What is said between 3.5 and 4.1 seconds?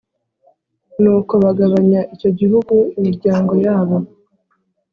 yabo